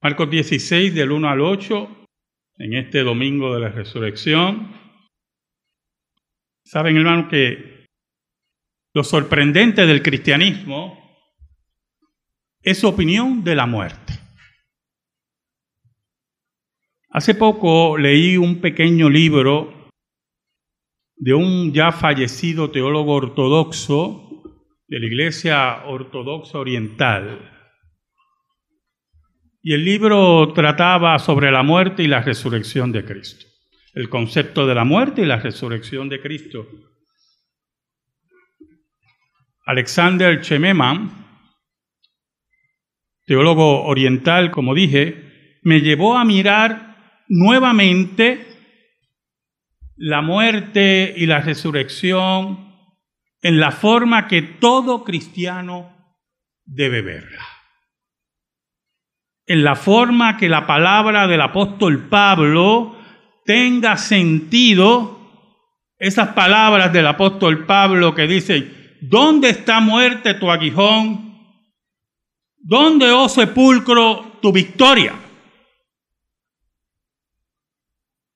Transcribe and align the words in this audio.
Marcos 0.00 0.30
16 0.30 0.94
del 0.94 1.10
1 1.10 1.28
al 1.28 1.40
8, 1.40 2.06
en 2.58 2.74
este 2.74 3.00
domingo 3.00 3.52
de 3.52 3.60
la 3.60 3.68
resurrección. 3.70 4.72
Saben, 6.64 6.96
hermano, 6.96 7.28
que 7.28 7.86
lo 8.94 9.02
sorprendente 9.02 9.86
del 9.86 10.02
cristianismo 10.02 11.18
es 12.62 12.78
su 12.78 12.86
opinión 12.86 13.42
de 13.42 13.56
la 13.56 13.66
muerte. 13.66 14.12
Hace 17.10 17.34
poco 17.34 17.98
leí 17.98 18.36
un 18.36 18.60
pequeño 18.60 19.10
libro 19.10 19.88
de 21.16 21.34
un 21.34 21.72
ya 21.72 21.90
fallecido 21.90 22.70
teólogo 22.70 23.14
ortodoxo 23.14 24.28
de 24.86 25.00
la 25.00 25.06
Iglesia 25.06 25.86
Ortodoxa 25.86 26.58
Oriental. 26.58 27.57
Y 29.62 29.74
el 29.74 29.84
libro 29.84 30.52
trataba 30.52 31.18
sobre 31.18 31.50
la 31.50 31.62
muerte 31.62 32.02
y 32.02 32.06
la 32.06 32.22
resurrección 32.22 32.92
de 32.92 33.04
Cristo. 33.04 33.46
El 33.94 34.08
concepto 34.08 34.66
de 34.66 34.74
la 34.74 34.84
muerte 34.84 35.22
y 35.22 35.26
la 35.26 35.40
resurrección 35.40 36.08
de 36.08 36.20
Cristo. 36.20 36.66
Alexander 39.66 40.40
Chememan, 40.40 41.26
teólogo 43.26 43.84
oriental, 43.84 44.50
como 44.50 44.74
dije, 44.74 45.58
me 45.62 45.80
llevó 45.80 46.16
a 46.16 46.24
mirar 46.24 47.24
nuevamente 47.28 48.46
la 49.96 50.22
muerte 50.22 51.12
y 51.16 51.26
la 51.26 51.40
resurrección 51.40 52.72
en 53.42 53.60
la 53.60 53.72
forma 53.72 54.28
que 54.28 54.42
todo 54.42 55.04
cristiano 55.04 56.16
debe 56.64 57.02
verla. 57.02 57.57
En 59.48 59.64
la 59.64 59.76
forma 59.76 60.36
que 60.36 60.46
la 60.46 60.66
palabra 60.66 61.26
del 61.26 61.40
apóstol 61.40 62.06
Pablo 62.10 62.94
tenga 63.46 63.96
sentido, 63.96 65.18
esas 65.98 66.28
palabras 66.28 66.92
del 66.92 67.06
apóstol 67.06 67.64
Pablo 67.64 68.14
que 68.14 68.26
dicen, 68.26 68.98
¿dónde 69.00 69.48
está 69.48 69.80
muerte 69.80 70.34
tu 70.34 70.50
aguijón? 70.50 71.34
¿Dónde, 72.58 73.10
oh 73.10 73.26
sepulcro, 73.26 74.36
tu 74.42 74.52
victoria? 74.52 75.14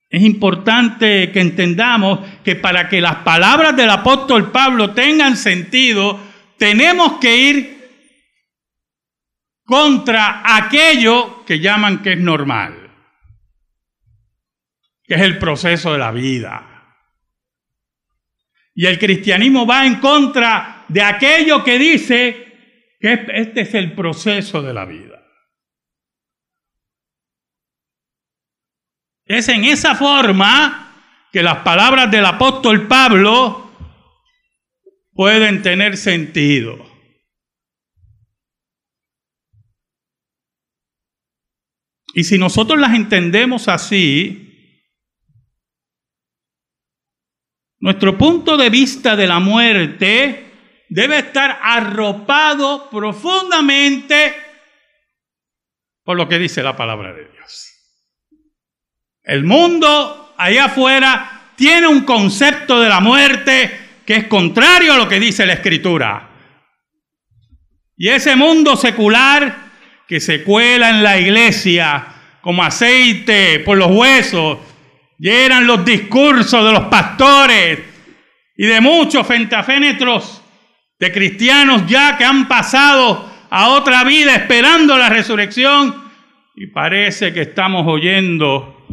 Es 0.08 0.22
importante 0.22 1.30
que 1.30 1.40
entendamos 1.40 2.20
que 2.42 2.56
para 2.56 2.88
que 2.88 3.02
las 3.02 3.16
palabras 3.16 3.76
del 3.76 3.90
apóstol 3.90 4.50
Pablo 4.50 4.92
tengan 4.92 5.36
sentido, 5.36 6.18
tenemos 6.56 7.18
que 7.20 7.36
ir 7.36 7.81
contra 9.64 10.56
aquello 10.56 11.44
que 11.44 11.60
llaman 11.60 12.02
que 12.02 12.14
es 12.14 12.18
normal, 12.18 12.90
que 15.04 15.14
es 15.14 15.20
el 15.20 15.38
proceso 15.38 15.92
de 15.92 15.98
la 15.98 16.10
vida. 16.12 16.68
Y 18.74 18.86
el 18.86 18.98
cristianismo 18.98 19.66
va 19.66 19.86
en 19.86 20.00
contra 20.00 20.84
de 20.88 21.02
aquello 21.02 21.62
que 21.62 21.78
dice 21.78 22.96
que 23.00 23.26
este 23.34 23.62
es 23.62 23.74
el 23.74 23.94
proceso 23.94 24.62
de 24.62 24.72
la 24.72 24.84
vida. 24.84 25.20
Es 29.24 29.48
en 29.48 29.64
esa 29.64 29.94
forma 29.94 31.28
que 31.32 31.42
las 31.42 31.58
palabras 31.58 32.10
del 32.10 32.26
apóstol 32.26 32.86
Pablo 32.86 33.70
pueden 35.14 35.62
tener 35.62 35.96
sentido. 35.96 36.91
Y 42.14 42.24
si 42.24 42.38
nosotros 42.38 42.78
las 42.78 42.94
entendemos 42.94 43.68
así, 43.68 44.52
nuestro 47.80 48.16
punto 48.18 48.56
de 48.56 48.70
vista 48.70 49.16
de 49.16 49.26
la 49.26 49.40
muerte 49.40 50.84
debe 50.88 51.18
estar 51.18 51.58
arropado 51.62 52.90
profundamente 52.90 54.34
por 56.04 56.16
lo 56.16 56.28
que 56.28 56.38
dice 56.38 56.62
la 56.62 56.76
palabra 56.76 57.12
de 57.12 57.28
Dios. 57.30 57.68
El 59.22 59.44
mundo 59.44 60.34
allá 60.36 60.66
afuera 60.66 61.52
tiene 61.56 61.86
un 61.86 62.02
concepto 62.02 62.80
de 62.80 62.88
la 62.88 63.00
muerte 63.00 64.00
que 64.04 64.16
es 64.16 64.26
contrario 64.26 64.92
a 64.92 64.98
lo 64.98 65.08
que 65.08 65.20
dice 65.20 65.46
la 65.46 65.54
escritura. 65.54 66.28
Y 67.96 68.08
ese 68.08 68.34
mundo 68.34 68.76
secular 68.76 69.61
que 70.12 70.20
se 70.20 70.44
cuela 70.44 70.90
en 70.90 71.02
la 71.02 71.18
iglesia 71.18 72.04
como 72.42 72.62
aceite 72.62 73.60
por 73.60 73.78
los 73.78 73.90
huesos, 73.90 74.58
llenan 75.18 75.66
los 75.66 75.86
discursos 75.86 76.62
de 76.66 76.70
los 76.70 76.84
pastores 76.88 77.80
y 78.54 78.66
de 78.66 78.82
muchos 78.82 79.26
fentafénetros 79.26 80.44
de 80.98 81.10
cristianos 81.10 81.86
ya 81.86 82.18
que 82.18 82.26
han 82.26 82.46
pasado 82.46 83.26
a 83.48 83.70
otra 83.70 84.04
vida 84.04 84.34
esperando 84.34 84.98
la 84.98 85.08
resurrección 85.08 85.94
y 86.56 86.66
parece 86.66 87.32
que 87.32 87.40
estamos 87.40 87.86
oyendo 87.86 88.84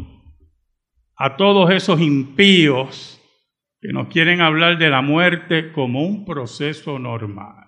a 1.18 1.36
todos 1.36 1.70
esos 1.72 2.00
impíos 2.00 3.22
que 3.82 3.92
nos 3.92 4.08
quieren 4.08 4.40
hablar 4.40 4.78
de 4.78 4.90
la 4.90 5.02
muerte 5.02 5.74
como 5.74 6.02
un 6.02 6.24
proceso 6.24 6.98
normal. 6.98 7.59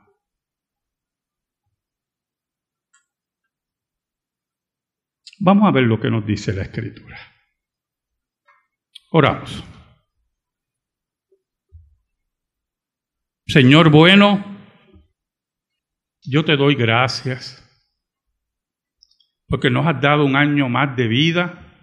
Vamos 5.43 5.67
a 5.67 5.71
ver 5.71 5.85
lo 5.85 5.99
que 5.99 6.11
nos 6.11 6.23
dice 6.23 6.53
la 6.53 6.61
escritura. 6.61 7.17
Oramos. 9.09 9.63
Señor 13.47 13.89
bueno, 13.89 14.45
yo 16.21 16.45
te 16.45 16.55
doy 16.55 16.75
gracias 16.75 17.57
porque 19.47 19.71
nos 19.71 19.87
has 19.87 19.99
dado 19.99 20.25
un 20.25 20.35
año 20.35 20.69
más 20.69 20.95
de 20.95 21.07
vida 21.07 21.75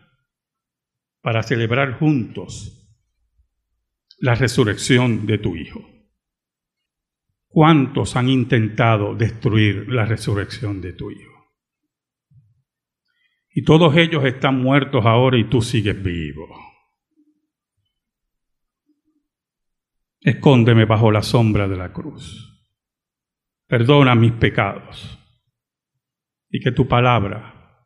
para 1.20 1.42
celebrar 1.42 1.98
juntos 1.98 2.88
la 4.18 4.36
resurrección 4.36 5.26
de 5.26 5.38
tu 5.38 5.56
Hijo. 5.56 5.84
¿Cuántos 7.48 8.14
han 8.14 8.28
intentado 8.28 9.16
destruir 9.16 9.88
la 9.88 10.04
resurrección 10.04 10.80
de 10.80 10.92
tu 10.92 11.10
Hijo? 11.10 11.27
Y 13.58 13.64
todos 13.64 13.96
ellos 13.96 14.24
están 14.24 14.62
muertos 14.62 15.04
ahora 15.04 15.36
y 15.36 15.50
tú 15.50 15.62
sigues 15.62 16.00
vivo. 16.00 16.46
Escóndeme 20.20 20.84
bajo 20.84 21.10
la 21.10 21.22
sombra 21.22 21.66
de 21.66 21.76
la 21.76 21.92
cruz. 21.92 22.70
Perdona 23.66 24.14
mis 24.14 24.30
pecados. 24.30 25.18
Y 26.48 26.60
que 26.60 26.70
tu 26.70 26.86
palabra, 26.86 27.84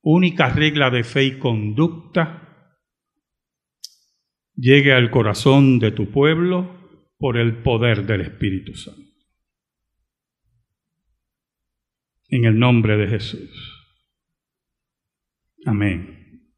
única 0.00 0.48
regla 0.48 0.88
de 0.88 1.04
fe 1.04 1.24
y 1.24 1.38
conducta, 1.38 2.80
llegue 4.54 4.94
al 4.94 5.10
corazón 5.10 5.78
de 5.80 5.92
tu 5.92 6.10
pueblo 6.10 7.04
por 7.18 7.36
el 7.36 7.60
poder 7.62 8.06
del 8.06 8.22
Espíritu 8.22 8.72
Santo. 8.72 9.12
En 12.28 12.46
el 12.46 12.58
nombre 12.58 12.96
de 12.96 13.06
Jesús. 13.06 13.79
Amén. 15.66 16.50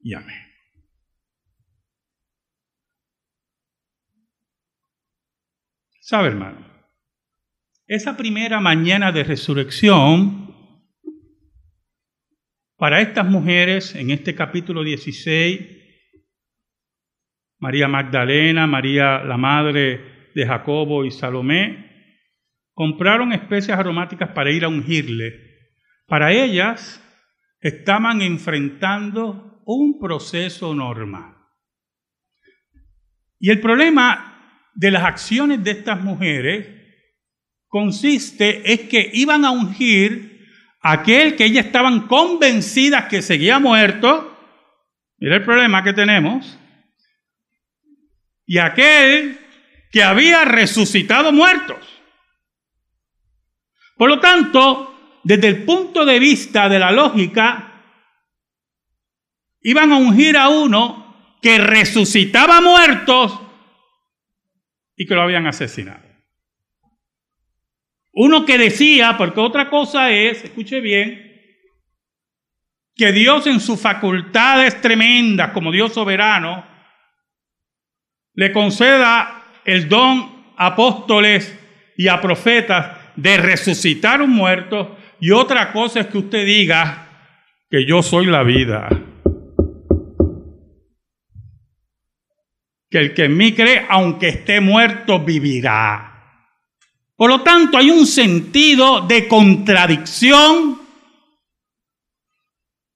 Y 0.00 0.14
amén. 0.14 0.44
¿Sabe, 6.00 6.28
hermano? 6.28 6.58
Esa 7.86 8.16
primera 8.16 8.60
mañana 8.60 9.12
de 9.12 9.24
resurrección, 9.24 10.44
para 12.76 13.00
estas 13.00 13.26
mujeres, 13.26 13.94
en 13.94 14.10
este 14.10 14.34
capítulo 14.34 14.82
16, 14.82 15.60
María 17.58 17.88
Magdalena, 17.88 18.66
María 18.66 19.24
la 19.24 19.36
madre 19.36 20.30
de 20.34 20.46
Jacobo 20.46 21.04
y 21.04 21.10
Salomé, 21.10 21.90
compraron 22.72 23.32
especias 23.32 23.78
aromáticas 23.78 24.30
para 24.30 24.50
ir 24.50 24.64
a 24.64 24.68
ungirle. 24.68 25.40
Para 26.06 26.32
ellas 26.32 27.03
estaban 27.64 28.20
enfrentando 28.20 29.62
un 29.64 29.98
proceso 29.98 30.74
normal. 30.74 31.34
Y 33.40 33.50
el 33.50 33.58
problema 33.58 34.70
de 34.74 34.90
las 34.90 35.02
acciones 35.04 35.64
de 35.64 35.70
estas 35.70 36.02
mujeres 36.02 36.66
consiste 37.66 38.70
es 38.70 38.80
que 38.82 39.10
iban 39.14 39.46
a 39.46 39.50
ungir 39.50 40.46
a 40.82 40.92
aquel 40.92 41.36
que 41.36 41.46
ellas 41.46 41.64
estaban 41.64 42.06
convencidas 42.06 43.06
que 43.06 43.22
seguía 43.22 43.58
muerto. 43.58 44.36
Mira 45.16 45.36
el 45.36 45.44
problema 45.44 45.82
que 45.82 45.94
tenemos 45.94 46.58
y 48.44 48.58
aquel 48.58 49.38
que 49.90 50.02
había 50.02 50.44
resucitado 50.44 51.32
muertos. 51.32 51.78
Por 53.96 54.10
lo 54.10 54.20
tanto, 54.20 54.93
desde 55.24 55.48
el 55.48 55.64
punto 55.64 56.04
de 56.04 56.18
vista 56.18 56.68
de 56.68 56.78
la 56.78 56.92
lógica, 56.92 57.82
iban 59.62 59.90
a 59.90 59.96
ungir 59.96 60.36
a 60.36 60.50
uno 60.50 61.38
que 61.40 61.58
resucitaba 61.58 62.60
muertos 62.60 63.40
y 64.96 65.06
que 65.06 65.14
lo 65.14 65.22
habían 65.22 65.46
asesinado. 65.46 66.04
Uno 68.12 68.44
que 68.44 68.58
decía, 68.58 69.16
porque 69.18 69.40
otra 69.40 69.68
cosa 69.70 70.10
es, 70.10 70.44
escuche 70.44 70.80
bien, 70.80 71.24
que 72.94 73.10
Dios 73.10 73.46
en 73.46 73.58
sus 73.58 73.80
facultades 73.80 74.80
tremendas 74.80 75.50
como 75.50 75.72
Dios 75.72 75.92
soberano 75.92 76.64
le 78.34 78.52
conceda 78.52 79.42
el 79.64 79.88
don 79.88 80.44
a 80.56 80.66
apóstoles 80.66 81.58
y 81.96 82.08
a 82.08 82.20
profetas 82.20 82.98
de 83.16 83.36
resucitar 83.36 84.22
un 84.22 84.30
muerto 84.30 84.96
y 85.20 85.30
otra 85.30 85.72
cosa 85.72 86.00
es 86.00 86.06
que 86.08 86.18
usted 86.18 86.44
diga 86.44 87.08
que 87.70 87.86
yo 87.86 88.02
soy 88.02 88.26
la 88.26 88.42
vida. 88.42 88.88
Que 92.90 92.98
el 92.98 93.14
que 93.14 93.24
en 93.24 93.36
mí 93.36 93.52
cree, 93.52 93.86
aunque 93.88 94.28
esté 94.28 94.60
muerto, 94.60 95.20
vivirá. 95.20 96.14
Por 97.16 97.30
lo 97.30 97.42
tanto, 97.42 97.78
hay 97.78 97.90
un 97.90 98.06
sentido 98.06 99.02
de 99.02 99.28
contradicción 99.28 100.80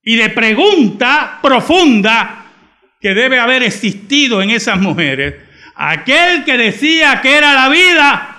y 0.03 0.17
de 0.17 0.31
pregunta 0.31 1.39
profunda 1.43 2.47
que 3.01 3.15
debe 3.15 3.39
haber 3.39 3.63
existido 3.63 4.43
en 4.43 4.51
esas 4.51 4.81
mujeres. 4.81 5.35
Aquel 5.77 6.45
que 6.45 6.57
decía 6.57 7.21
que 7.21 7.37
era 7.37 7.55
la 7.55 7.69
vida, 7.69 8.38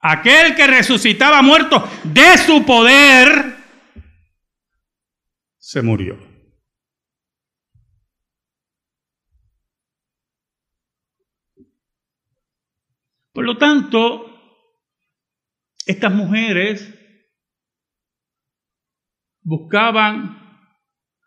aquel 0.00 0.54
que 0.54 0.66
resucitaba 0.66 1.42
muerto 1.42 1.88
de 2.04 2.38
su 2.38 2.64
poder, 2.64 3.56
se 5.58 5.82
murió. 5.82 6.16
Por 13.32 13.44
lo 13.44 13.56
tanto, 13.56 14.28
estas 15.86 16.12
mujeres 16.12 16.94
buscaban 19.42 20.38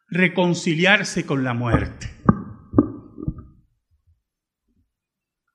reconciliarse 0.08 1.26
con 1.26 1.44
la 1.44 1.54
muerte, 1.54 2.12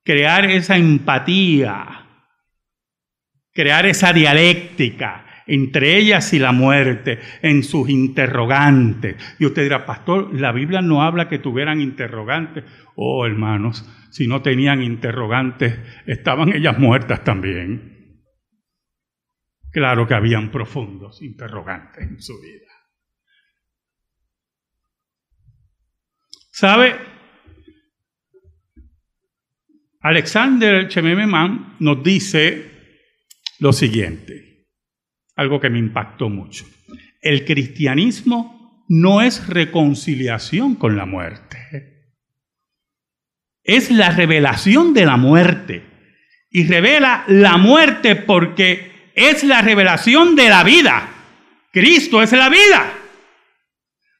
crear 0.03 0.47
esa 0.47 0.77
empatía, 0.77 2.06
crear 3.57 3.87
esa 3.87 4.13
dialéctica 4.13 5.27
entre 5.47 5.97
ellas 5.97 6.33
y 6.33 6.39
la 6.39 6.53
muerte, 6.53 7.21
en 7.41 7.63
sus 7.63 7.89
interrogantes. 7.89 9.17
Y 9.39 9.47
usted 9.47 9.63
dirá, 9.63 9.87
pastor, 9.87 10.35
la 10.35 10.53
Biblia 10.53 10.83
no 10.83 11.03
habla 11.03 11.29
que 11.29 11.39
tuvieran 11.39 11.81
interrogantes. 11.81 12.65
Oh, 12.97 13.25
hermanos, 13.27 13.89
si 14.11 14.27
no 14.27 14.43
tenían 14.43 14.83
interrogantes, 14.83 15.79
estaban 16.07 16.53
ellas 16.53 16.79
muertas 16.79 17.23
también. 17.23 18.25
Claro 19.71 20.07
que 20.07 20.15
habían 20.15 20.51
profundos 20.51 21.23
interrogantes 21.23 22.03
en 22.03 22.21
su 22.21 22.41
vida. 22.41 22.73
¿Sabe? 26.51 26.97
Alexander 30.01 30.89
Chemememan 30.89 31.77
nos 31.81 32.03
dice 32.03 32.76
lo 33.59 33.73
siguiente, 33.73 34.67
algo 35.35 35.61
que 35.61 35.71
me 35.71 35.79
impactó 35.79 36.29
mucho. 36.29 36.67
El 37.21 37.45
cristianismo 37.45 38.85
no 38.89 39.23
es 39.23 39.47
reconciliación 39.49 40.75
con 40.75 40.97
la 40.97 41.07
muerte 41.07 41.57
es 43.67 43.91
la 43.91 44.11
revelación 44.11 44.95
de 44.95 45.05
la 45.05 45.17
muerte. 45.17 45.85
Y 46.51 46.67
revela 46.67 47.25
la 47.27 47.59
muerte 47.59 48.15
porque 48.15 49.11
es 49.15 49.43
la 49.43 49.61
revelación 49.61 50.37
de 50.37 50.49
la 50.49 50.63
vida. 50.63 51.09
Cristo 51.73 52.23
es 52.23 52.33
la 52.33 52.49
vida. 52.49 52.93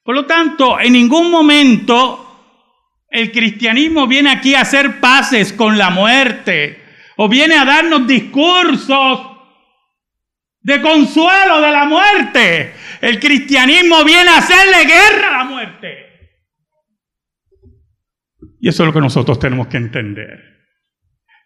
Por 0.03 0.15
lo 0.15 0.27
tanto, 0.27 0.79
en 0.81 0.93
ningún 0.93 1.31
momento 1.31 2.23
el 3.09 3.31
cristianismo 3.33 4.07
viene 4.07 4.31
aquí 4.31 4.55
a 4.55 4.63
hacer 4.63 5.01
paces 5.01 5.53
con 5.53 5.79
la 5.79 5.91
muerte 5.91 6.83
o 7.17 7.29
viene 7.29 7.57
a 7.57 7.65
darnos 7.65 8.07
discursos 8.07 9.37
de 10.61 10.81
consuelo 10.81 11.61
de 11.61 11.71
la 11.71 11.85
muerte. 11.85 12.75
El 13.01 13.21
cristianismo 13.21 14.05
viene 14.05 14.31
a 14.31 14.39
hacerle 14.39 14.85
guerra 14.85 15.29
a 15.29 15.39
la 15.39 15.45
muerte. 15.45 16.07
Y 18.61 18.69
eso 18.69 18.83
es 18.83 18.87
lo 18.89 18.93
que 18.93 19.01
nosotros 19.01 19.39
tenemos 19.39 19.69
que 19.69 19.77
entender. 19.77 20.41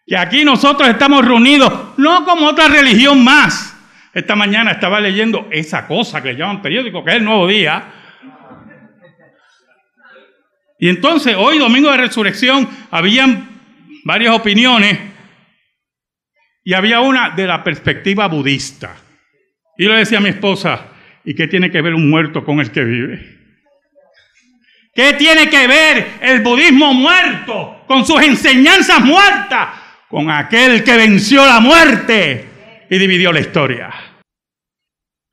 Que 0.05 0.17
aquí 0.17 0.43
nosotros 0.43 0.89
estamos 0.89 1.23
reunidos 1.23 1.97
no 1.97 2.25
como 2.25 2.47
otra 2.47 2.67
religión 2.67 3.23
más. 3.23 3.77
Esta 4.13 4.35
mañana 4.35 4.71
estaba 4.71 4.99
leyendo 4.99 5.47
esa 5.51 5.87
cosa 5.87 6.21
que 6.21 6.33
le 6.33 6.39
llaman 6.39 6.61
periódico, 6.61 7.03
que 7.03 7.11
es 7.11 7.17
el 7.17 7.23
nuevo 7.23 7.47
día. 7.47 7.93
Y 10.79 10.89
entonces 10.89 11.35
hoy, 11.37 11.59
domingo 11.59 11.91
de 11.91 11.97
resurrección, 11.97 12.67
habían 12.89 13.47
varias 14.03 14.33
opiniones 14.33 15.10
y 16.63 16.73
había 16.73 16.99
una 17.01 17.31
de 17.31 17.47
la 17.47 17.63
perspectiva 17.63 18.27
budista. 18.27 18.95
Y 19.77 19.85
yo 19.85 19.91
le 19.91 19.99
decía 19.99 20.19
a 20.19 20.21
mi 20.21 20.29
esposa, 20.29 20.87
¿y 21.23 21.33
qué 21.33 21.47
tiene 21.47 21.71
que 21.71 21.81
ver 21.81 21.93
un 21.93 22.09
muerto 22.09 22.43
con 22.43 22.59
el 22.59 22.71
que 22.71 22.83
vive? 22.83 23.39
¿Qué 24.93 25.13
tiene 25.13 25.49
que 25.49 25.67
ver 25.67 26.07
el 26.21 26.41
budismo 26.41 26.93
muerto 26.93 27.83
con 27.87 28.05
sus 28.05 28.21
enseñanzas 28.21 28.99
muertas 29.01 29.69
con 30.09 30.29
aquel 30.29 30.83
que 30.83 30.97
venció 30.97 31.45
la 31.45 31.61
muerte 31.61 32.45
y 32.89 32.97
dividió 32.97 33.31
la 33.31 33.39
historia? 33.39 33.89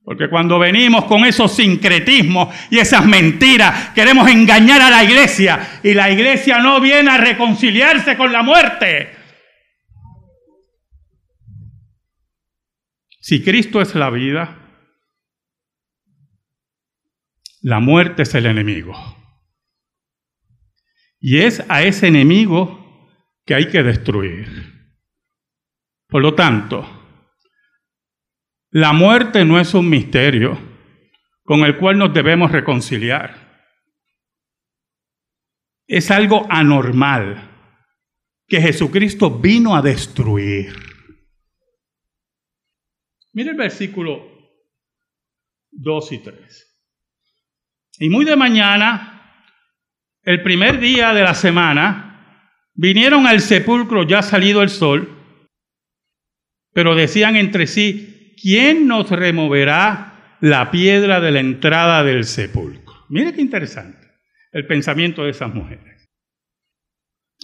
Porque 0.05 0.31
cuando 0.31 0.59
venimos 0.59 1.05
con 1.05 1.27
esos 1.27 1.55
sincretismos 1.55 2.55
y 2.71 2.79
esas 2.79 3.05
mentiras, 3.05 3.91
queremos 3.95 4.31
engañar 4.31 4.81
a 4.81 4.89
la 4.89 5.05
iglesia 5.05 5.81
y 5.83 5.93
la 5.93 6.11
iglesia 6.11 6.61
no 6.61 6.81
viene 6.81 7.11
a 7.11 7.19
reconciliarse 7.19 8.17
con 8.17 8.33
la 8.33 8.43
muerte. 8.43 9.18
Si 13.29 13.45
Cristo 13.45 13.83
es 13.83 13.95
la 13.95 14.09
vida, 14.09 14.57
la 17.61 17.79
muerte 17.79 18.23
es 18.23 18.35
el 18.35 18.47
enemigo. 18.47 18.95
Y 21.21 21.41
es 21.41 21.63
a 21.69 21.83
ese 21.83 22.07
enemigo 22.07 23.07
que 23.45 23.55
hay 23.55 23.69
que 23.69 23.83
destruir. 23.83 24.49
Por 26.07 26.23
lo 26.23 26.35
tanto, 26.35 26.89
la 28.71 28.95
muerte 28.95 29.45
no 29.45 29.61
es 29.61 29.75
un 29.75 29.91
misterio 29.91 30.59
con 31.45 31.65
el 31.65 31.77
cual 31.77 31.99
nos 31.99 32.15
debemos 32.15 32.51
reconciliar. 32.51 33.69
Es 35.87 36.11
algo 36.11 36.47
anormal 36.49 37.47
que 38.47 38.63
Jesucristo 38.63 39.39
vino 39.39 39.77
a 39.77 39.83
destruir. 39.83 40.98
Mire 43.39 43.51
el 43.53 43.57
versículo 43.57 44.21
2 45.71 46.13
y 46.13 46.19
3. 46.19 46.81
Y 48.01 48.09
muy 48.09 48.25
de 48.25 48.35
mañana 48.35 49.47
el 50.25 50.43
primer 50.43 50.81
día 50.81 51.15
de 51.15 51.23
la 51.23 51.35
semana, 51.35 52.51
vinieron 52.75 53.29
al 53.29 53.41
sepulcro 53.41 54.03
ya 54.03 54.23
salido 54.23 54.61
el 54.61 54.71
sol, 54.71 55.17
pero 56.73 56.97
decían 56.97 57.37
entre 57.37 57.69
sí, 57.69 58.35
¿quién 58.43 58.89
nos 58.89 59.09
removerá 59.09 60.37
la 60.41 60.73
piedra 60.73 61.21
de 61.21 61.31
la 61.31 61.39
entrada 61.39 62.03
del 62.03 62.25
sepulcro? 62.25 63.07
Mire 63.09 63.35
qué 63.35 63.41
interesante 63.41 64.05
el 64.51 64.67
pensamiento 64.67 65.23
de 65.23 65.31
esas 65.31 65.55
mujeres. 65.55 66.09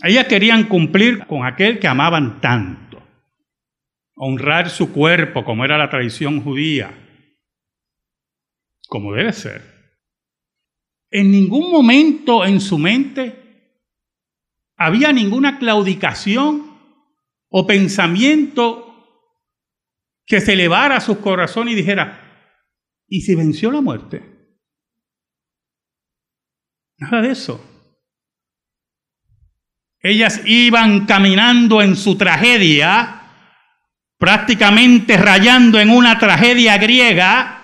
Ellas 0.02 0.26
querían 0.26 0.64
cumplir 0.64 1.24
con 1.26 1.46
aquel 1.46 1.78
que 1.78 1.86
amaban 1.86 2.40
tanto, 2.40 2.83
honrar 4.14 4.70
su 4.70 4.92
cuerpo 4.92 5.44
como 5.44 5.64
era 5.64 5.78
la 5.78 5.90
tradición 5.90 6.42
judía, 6.42 6.92
como 8.88 9.12
debe 9.12 9.32
ser 9.32 9.74
en 11.14 11.30
ningún 11.30 11.70
momento 11.70 12.44
en 12.44 12.60
su 12.60 12.76
mente 12.76 13.80
había 14.76 15.12
ninguna 15.12 15.60
claudicación 15.60 16.76
o 17.48 17.66
pensamiento 17.68 19.30
que 20.26 20.40
se 20.40 20.54
elevara 20.54 20.96
a 20.96 21.00
su 21.00 21.20
corazón 21.20 21.68
y 21.68 21.76
dijera, 21.76 22.50
¿y 23.06 23.20
si 23.20 23.36
venció 23.36 23.70
la 23.70 23.80
muerte? 23.80 24.24
Nada 26.96 27.22
de 27.22 27.30
eso. 27.30 27.64
Ellas 30.00 30.42
iban 30.46 31.06
caminando 31.06 31.80
en 31.80 31.94
su 31.94 32.18
tragedia 32.18 33.23
prácticamente 34.24 35.18
rayando 35.18 35.78
en 35.78 35.90
una 35.90 36.18
tragedia 36.18 36.78
griega, 36.78 37.58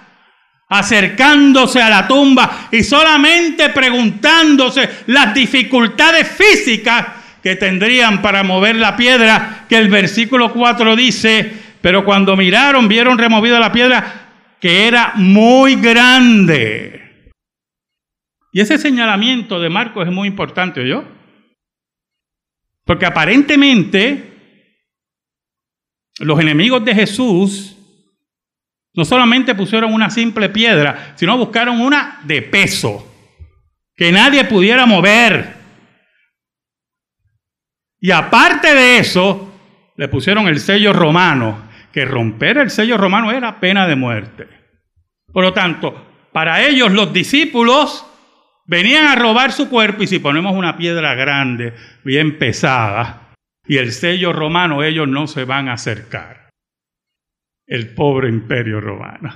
acercándose 0.69 1.81
a 1.81 1.89
la 1.89 2.07
tumba 2.07 2.69
y 2.71 2.83
solamente 2.83 3.71
preguntándose 3.71 4.87
las 5.07 5.33
dificultades 5.33 6.29
físicas 6.29 7.07
que 7.43 7.57
tendrían 7.57 8.21
para 8.21 8.43
mover 8.43 8.77
la 8.77 8.95
piedra, 8.95 9.65
que 9.71 9.79
el 9.79 9.89
versículo 9.89 10.53
4 10.53 10.97
dice, 10.97 11.51
pero 11.81 12.05
cuando 12.05 12.37
miraron 12.37 12.89
vieron 12.89 13.17
removida 13.17 13.59
la 13.59 13.73
piedra 13.73 14.27
que 14.61 14.87
era 14.87 15.13
muy 15.15 15.77
grande. 15.77 17.33
Y 18.53 18.61
ese 18.61 18.77
señalamiento 18.77 19.59
de 19.61 19.71
Marcos 19.71 20.07
es 20.07 20.13
muy 20.13 20.29
importante, 20.29 20.87
¿yo? 20.87 21.05
Porque 22.85 23.07
aparentemente 23.07 24.30
los 26.21 26.39
enemigos 26.39 26.85
de 26.85 26.95
Jesús 26.95 27.77
no 28.95 29.05
solamente 29.05 29.55
pusieron 29.55 29.93
una 29.93 30.11
simple 30.11 30.49
piedra, 30.49 31.15
sino 31.17 31.39
buscaron 31.39 31.81
una 31.81 32.21
de 32.25 32.43
peso, 32.43 33.07
que 33.97 34.13
nadie 34.13 34.45
pudiera 34.45 34.85
mover. 34.87 35.55
Y 38.01 38.11
aparte 38.11 38.75
de 38.75 38.99
eso, 38.99 39.53
le 39.97 40.09
pusieron 40.09 40.49
el 40.49 40.61
sello 40.61 40.93
romano, 40.93 41.69
que 41.93 42.05
romper 42.05 42.59
el 42.59 42.71
sello 42.71 42.97
romano 42.97 43.33
era 43.33 43.59
pena 43.61 43.87
de 43.87 43.97
muerte. 43.97 44.49
Por 45.33 45.45
lo 45.45 45.53
tanto, 45.53 46.29
para 46.33 46.67
ellos 46.67 46.93
los 46.93 47.13
discípulos 47.13 48.07
venían 48.67 49.07
a 49.07 49.17
robar 49.17 49.53
su 49.53 49.69
cuerpo 49.69 50.03
y 50.03 50.07
si 50.07 50.19
ponemos 50.19 50.55
una 50.55 50.77
piedra 50.77 51.15
grande, 51.15 51.75
bien 52.05 52.39
pesada, 52.39 53.30
y 53.71 53.79
el 53.79 53.93
sello 53.93 54.33
romano, 54.33 54.83
ellos 54.83 55.07
no 55.07 55.29
se 55.29 55.45
van 55.45 55.69
a 55.69 55.75
acercar 55.75 56.51
el 57.67 57.95
pobre 57.95 58.29
imperio 58.29 58.81
romano. 58.81 59.33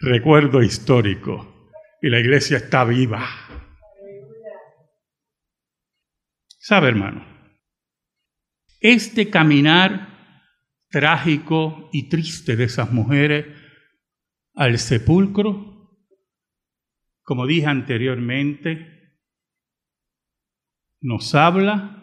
Recuerdo 0.00 0.60
histórico. 0.60 1.70
Y 2.02 2.10
la 2.10 2.18
iglesia 2.18 2.56
está 2.56 2.82
viva. 2.82 3.24
¿Sabe, 6.58 6.88
hermano? 6.88 7.24
Este 8.80 9.30
caminar 9.30 10.08
trágico 10.88 11.88
y 11.92 12.08
triste 12.08 12.56
de 12.56 12.64
esas 12.64 12.90
mujeres 12.90 13.46
al 14.54 14.76
sepulcro, 14.80 16.02
como 17.22 17.46
dije 17.46 17.68
anteriormente, 17.68 19.20
nos 21.00 21.36
habla 21.36 21.94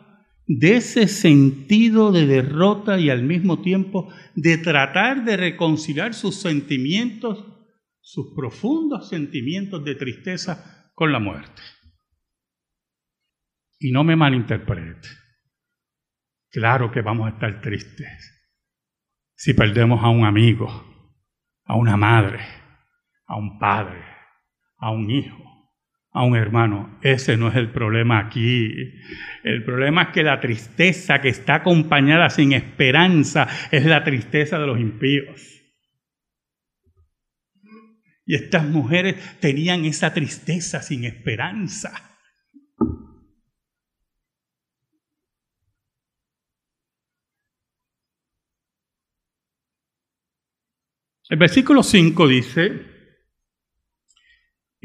de 0.47 0.77
ese 0.77 1.07
sentido 1.07 2.11
de 2.11 2.27
derrota 2.27 2.99
y 2.99 3.09
al 3.09 3.23
mismo 3.23 3.61
tiempo 3.61 4.13
de 4.35 4.57
tratar 4.57 5.25
de 5.25 5.37
reconciliar 5.37 6.13
sus 6.13 6.35
sentimientos, 6.35 7.45
sus 7.99 8.33
profundos 8.35 9.09
sentimientos 9.09 9.83
de 9.83 9.95
tristeza 9.95 10.91
con 10.93 11.11
la 11.11 11.19
muerte. 11.19 11.61
Y 13.79 13.91
no 13.91 14.03
me 14.03 14.15
malinterprete. 14.15 15.07
Claro 16.51 16.91
que 16.91 17.01
vamos 17.01 17.27
a 17.27 17.31
estar 17.31 17.61
tristes 17.61 18.31
si 19.37 19.53
perdemos 19.53 20.01
a 20.01 20.09
un 20.09 20.25
amigo, 20.25 20.67
a 21.65 21.75
una 21.75 21.97
madre, 21.97 22.39
a 23.27 23.35
un 23.35 23.59
padre, 23.59 24.01
a 24.77 24.91
un 24.91 25.11
hijo 25.11 25.54
un 26.23 26.35
hermano. 26.35 26.97
Ese 27.01 27.35
no 27.37 27.49
es 27.49 27.55
el 27.55 27.71
problema 27.71 28.19
aquí. 28.19 28.71
El 29.43 29.63
problema 29.63 30.03
es 30.03 30.07
que 30.09 30.23
la 30.23 30.39
tristeza 30.39 31.19
que 31.19 31.29
está 31.29 31.55
acompañada 31.55 32.29
sin 32.29 32.53
esperanza 32.53 33.47
es 33.71 33.85
la 33.85 34.03
tristeza 34.03 34.57
de 34.57 34.67
los 34.67 34.79
impíos. 34.79 35.41
Y 38.25 38.35
estas 38.35 38.67
mujeres 38.67 39.39
tenían 39.39 39.85
esa 39.85 40.13
tristeza 40.13 40.81
sin 40.81 41.03
esperanza. 41.03 41.91
El 51.27 51.37
versículo 51.37 51.83
5 51.83 52.27
dice, 52.27 52.94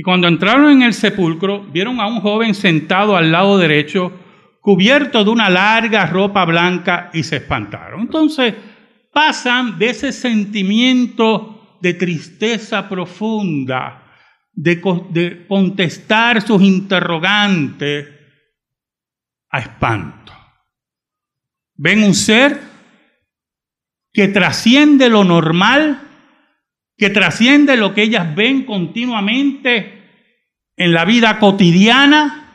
y 0.00 0.02
cuando 0.02 0.28
entraron 0.28 0.70
en 0.70 0.80
el 0.80 0.94
sepulcro, 0.94 1.62
vieron 1.62 2.00
a 2.00 2.06
un 2.06 2.22
joven 2.22 2.54
sentado 2.54 3.18
al 3.18 3.30
lado 3.30 3.58
derecho, 3.58 4.10
cubierto 4.62 5.22
de 5.22 5.28
una 5.28 5.50
larga 5.50 6.06
ropa 6.06 6.46
blanca, 6.46 7.10
y 7.12 7.22
se 7.22 7.36
espantaron. 7.36 8.00
Entonces 8.00 8.54
pasan 9.12 9.78
de 9.78 9.90
ese 9.90 10.12
sentimiento 10.12 11.76
de 11.82 11.92
tristeza 11.92 12.88
profunda, 12.88 14.10
de, 14.54 15.44
contestar 15.46 16.40
sus 16.40 16.62
interrogantes, 16.62 18.08
a 19.50 19.58
espanto. 19.58 20.32
Ven 21.74 22.04
un 22.04 22.14
ser 22.14 22.58
que 24.14 24.28
trasciende 24.28 25.10
lo 25.10 25.24
normal 25.24 26.09
que 27.00 27.08
trasciende 27.08 27.78
lo 27.78 27.94
que 27.94 28.02
ellas 28.02 28.34
ven 28.34 28.66
continuamente 28.66 30.02
en 30.76 30.92
la 30.92 31.06
vida 31.06 31.38
cotidiana, 31.38 32.52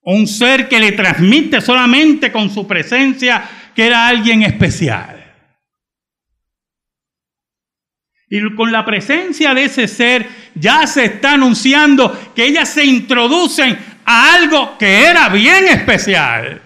un 0.00 0.26
ser 0.26 0.66
que 0.66 0.80
le 0.80 0.92
transmite 0.92 1.60
solamente 1.60 2.32
con 2.32 2.48
su 2.48 2.66
presencia 2.66 3.44
que 3.74 3.86
era 3.86 4.08
alguien 4.08 4.44
especial. 4.44 5.22
Y 8.30 8.54
con 8.54 8.72
la 8.72 8.86
presencia 8.86 9.52
de 9.52 9.64
ese 9.64 9.88
ser 9.88 10.26
ya 10.54 10.86
se 10.86 11.04
está 11.04 11.32
anunciando 11.32 12.32
que 12.34 12.46
ellas 12.46 12.70
se 12.70 12.86
introducen 12.86 13.78
a 14.06 14.32
algo 14.36 14.78
que 14.78 15.04
era 15.04 15.28
bien 15.28 15.68
especial, 15.68 16.62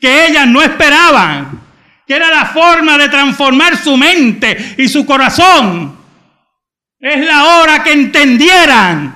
que 0.00 0.26
ellas 0.26 0.46
no 0.46 0.62
esperaban, 0.62 1.62
que 2.06 2.14
era 2.14 2.30
la 2.30 2.46
forma 2.46 2.96
de 2.96 3.08
transformar 3.08 3.76
su 3.76 3.96
mente 3.96 4.76
y 4.78 4.86
su 4.86 5.04
corazón 5.04 5.95
es 6.98 7.24
la 7.24 7.44
hora 7.44 7.82
que 7.82 7.92
entendieran, 7.92 9.14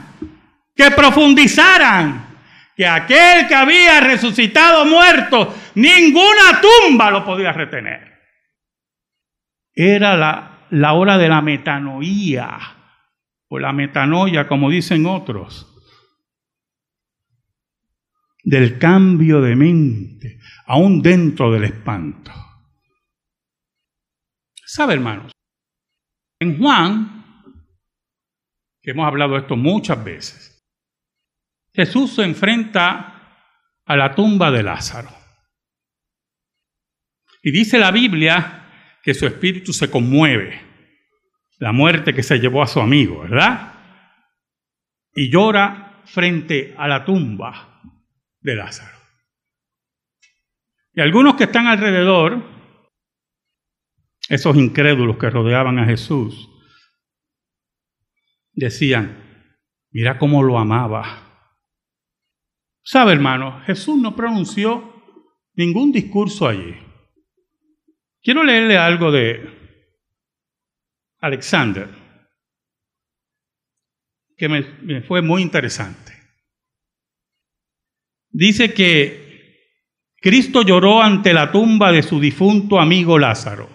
que 0.74 0.90
profundizaran 0.90 2.30
que 2.76 2.86
aquel 2.86 3.46
que 3.46 3.54
había 3.54 4.00
resucitado 4.00 4.86
muerto, 4.86 5.54
ninguna 5.74 6.60
tumba 6.62 7.10
lo 7.10 7.24
podía 7.24 7.52
retener. 7.52 8.18
Era 9.74 10.16
la, 10.16 10.66
la 10.70 10.94
hora 10.94 11.18
de 11.18 11.28
la 11.28 11.42
metanoía, 11.42 12.58
o 13.48 13.58
la 13.58 13.72
metanoia, 13.72 14.48
como 14.48 14.70
dicen 14.70 15.04
otros, 15.04 15.66
del 18.42 18.78
cambio 18.78 19.42
de 19.42 19.56
mente, 19.56 20.40
aún 20.66 21.02
dentro 21.02 21.52
del 21.52 21.64
espanto. 21.64 22.32
¿Sabe, 24.64 24.94
hermanos? 24.94 25.32
En 26.38 26.58
Juan 26.58 27.19
que 28.82 28.92
hemos 28.92 29.06
hablado 29.06 29.36
esto 29.36 29.56
muchas 29.56 30.02
veces. 30.02 30.60
Jesús 31.72 32.14
se 32.14 32.24
enfrenta 32.24 33.20
a 33.84 33.96
la 33.96 34.14
tumba 34.14 34.50
de 34.50 34.62
Lázaro. 34.62 35.10
Y 37.42 37.52
dice 37.52 37.78
la 37.78 37.90
Biblia 37.90 38.98
que 39.02 39.14
su 39.14 39.26
espíritu 39.26 39.72
se 39.72 39.90
conmueve, 39.90 40.60
la 41.58 41.72
muerte 41.72 42.14
que 42.14 42.22
se 42.22 42.38
llevó 42.38 42.62
a 42.62 42.66
su 42.66 42.80
amigo, 42.80 43.20
¿verdad? 43.20 43.74
Y 45.14 45.30
llora 45.30 46.02
frente 46.04 46.74
a 46.76 46.88
la 46.88 47.04
tumba 47.04 47.80
de 48.40 48.56
Lázaro. 48.56 48.98
Y 50.92 51.00
algunos 51.00 51.36
que 51.36 51.44
están 51.44 51.66
alrededor, 51.66 52.42
esos 54.28 54.56
incrédulos 54.56 55.16
que 55.18 55.30
rodeaban 55.30 55.78
a 55.78 55.86
Jesús, 55.86 56.48
decían, 58.52 59.46
mira 59.90 60.18
cómo 60.18 60.42
lo 60.42 60.58
amaba. 60.58 61.48
¿Sabe, 62.82 63.12
hermano? 63.12 63.60
Jesús 63.66 64.00
no 64.00 64.16
pronunció 64.16 65.02
ningún 65.54 65.92
discurso 65.92 66.48
allí. 66.48 66.74
Quiero 68.22 68.42
leerle 68.42 68.76
algo 68.76 69.10
de 69.10 69.58
Alexander, 71.20 71.88
que 74.36 74.48
me, 74.48 74.62
me 74.82 75.02
fue 75.02 75.22
muy 75.22 75.42
interesante. 75.42 76.12
Dice 78.30 78.72
que 78.72 79.30
Cristo 80.16 80.62
lloró 80.62 81.02
ante 81.02 81.32
la 81.32 81.50
tumba 81.50 81.92
de 81.92 82.02
su 82.02 82.20
difunto 82.20 82.78
amigo 82.78 83.18
Lázaro. 83.18 83.68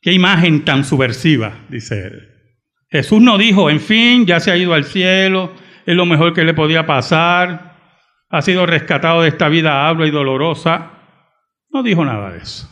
Qué 0.00 0.12
imagen 0.12 0.64
tan 0.64 0.84
subversiva, 0.84 1.64
dice 1.68 2.06
él. 2.06 2.33
Jesús 2.94 3.20
no 3.20 3.38
dijo, 3.38 3.70
en 3.70 3.80
fin, 3.80 4.24
ya 4.24 4.38
se 4.38 4.52
ha 4.52 4.56
ido 4.56 4.72
al 4.72 4.84
cielo, 4.84 5.50
es 5.84 5.96
lo 5.96 6.06
mejor 6.06 6.32
que 6.32 6.44
le 6.44 6.54
podía 6.54 6.86
pasar, 6.86 7.74
ha 8.30 8.40
sido 8.40 8.66
rescatado 8.66 9.22
de 9.22 9.30
esta 9.30 9.48
vida 9.48 9.88
habla 9.88 10.06
y 10.06 10.12
dolorosa. 10.12 10.92
No 11.70 11.82
dijo 11.82 12.04
nada 12.04 12.30
de 12.30 12.38
eso. 12.38 12.70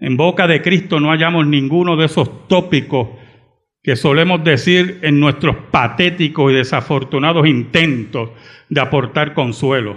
En 0.00 0.16
boca 0.16 0.48
de 0.48 0.60
Cristo 0.62 0.98
no 0.98 1.10
hallamos 1.10 1.46
ninguno 1.46 1.96
de 1.96 2.06
esos 2.06 2.48
tópicos 2.48 3.10
que 3.84 3.94
solemos 3.94 4.42
decir 4.42 4.98
en 5.02 5.20
nuestros 5.20 5.54
patéticos 5.70 6.50
y 6.50 6.56
desafortunados 6.56 7.46
intentos 7.46 8.30
de 8.68 8.80
aportar 8.80 9.32
consuelo. 9.32 9.96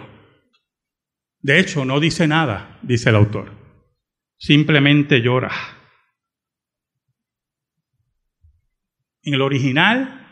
De 1.41 1.59
hecho, 1.59 1.85
no 1.85 1.99
dice 1.99 2.27
nada, 2.27 2.77
dice 2.83 3.09
el 3.09 3.15
autor. 3.15 3.51
Simplemente 4.37 5.21
llora. 5.21 5.76
En 9.27 9.33
el 9.33 9.41
original 9.41 10.25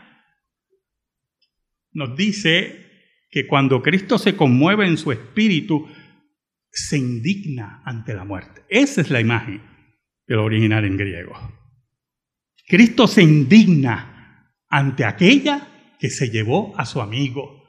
nos 1.92 2.16
dice 2.16 3.26
que 3.30 3.46
cuando 3.46 3.82
Cristo 3.82 4.16
se 4.16 4.34
conmueve 4.34 4.86
en 4.86 4.96
su 4.96 5.12
espíritu, 5.12 5.86
se 6.70 6.96
indigna 6.96 7.82
ante 7.84 8.14
la 8.14 8.24
muerte. 8.24 8.64
Esa 8.70 9.02
es 9.02 9.10
la 9.10 9.20
imagen 9.20 9.60
del 10.26 10.38
original 10.38 10.86
en 10.86 10.96
griego. 10.96 11.34
Cristo 12.66 13.06
se 13.06 13.22
indigna 13.22 14.50
ante 14.70 15.04
aquella 15.04 15.96
que 16.00 16.08
se 16.08 16.30
llevó 16.30 16.72
a 16.78 16.86
su 16.86 17.02
amigo, 17.02 17.64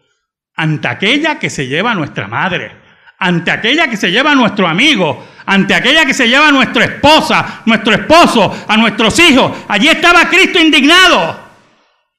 ante 0.56 0.88
aquella 0.88 1.40
que 1.40 1.50
se 1.50 1.68
lleva 1.68 1.92
a 1.92 1.96
nuestra 1.96 2.30
madre, 2.30 2.72
ante 3.20 3.52
aquella 3.52 3.90
que 3.90 3.98
se 3.98 4.14
lleva 4.14 4.32
a 4.32 4.36
nuestro 4.36 4.66
amigo, 4.66 5.28
ante 5.48 5.74
aquella 5.74 6.06
que 6.06 6.14
se 6.14 6.28
lleva 6.28 6.50
a 6.50 6.52
nuestra 6.52 6.84
esposa, 6.84 7.62
nuestro 7.66 7.94
esposo, 7.94 8.66
a 8.68 8.78
nuestros 8.78 9.18
hijos. 9.20 9.66
Allí 9.68 9.88
estaba 9.88 10.30
Cristo 10.30 10.60
indignado. 10.60 11.48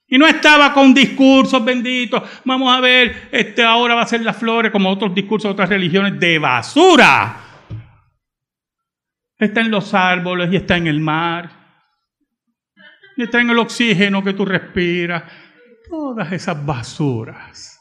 Y 0.08 0.16
no 0.16 0.26
estaba 0.26 0.72
con 0.72 0.94
discursos 0.94 1.62
benditos. 1.62 2.22
Vamos 2.46 2.74
a 2.74 2.80
ver, 2.80 3.28
este 3.30 3.62
ahora 3.62 3.94
va 3.94 4.02
a 4.02 4.06
ser 4.06 4.22
las 4.22 4.38
flores, 4.38 4.72
como 4.72 4.90
otros 4.90 5.14
discursos 5.14 5.50
de 5.50 5.52
otras 5.52 5.68
religiones, 5.68 6.18
de 6.18 6.38
basura. 6.38 7.36
Está 9.36 9.60
en 9.60 9.70
los 9.70 9.92
árboles 9.92 10.50
y 10.50 10.56
está 10.56 10.78
en 10.78 10.86
el 10.86 10.98
mar 10.98 11.50
y 13.18 13.24
está 13.24 13.40
en 13.40 13.50
el 13.50 13.58
oxígeno 13.58 14.24
que 14.24 14.32
tú 14.32 14.46
respiras. 14.46 15.24
Todas 15.90 16.32
esas 16.32 16.64
basuras. 16.64 17.78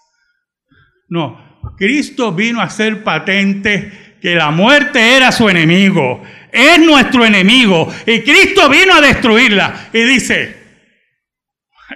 No, 1.07 1.59
Cristo 1.77 2.33
vino 2.33 2.59
a 2.59 2.65
hacer 2.65 3.01
patente 3.01 4.06
que 4.21 4.35
la 4.35 4.51
muerte 4.51 5.15
era 5.15 5.31
su 5.31 5.49
enemigo. 5.49 6.23
Es 6.51 6.79
nuestro 6.79 7.25
enemigo. 7.25 7.93
Y 8.05 8.21
Cristo 8.21 8.69
vino 8.69 8.93
a 8.93 9.01
destruirla. 9.01 9.89
Y 9.93 10.03
dice, 10.03 10.55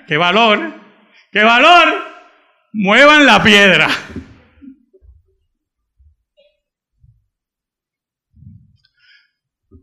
qué 0.07 0.17
valor, 0.17 0.73
qué 1.31 1.43
valor, 1.43 1.93
muevan 2.73 3.25
la 3.25 3.43
piedra. 3.43 3.87